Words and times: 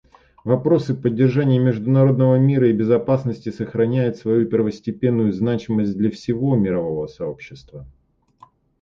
Вопросы 0.43 0.95
поддержания 0.95 1.59
международного 1.59 2.37
мира 2.39 2.67
и 2.67 2.73
безопасности 2.73 3.51
сохраняют 3.51 4.17
свою 4.17 4.47
первостепенную 4.47 5.31
значимость 5.31 5.95
для 5.95 6.09
всего 6.09 6.55
мирового 6.55 7.05
сообщества. 7.05 7.85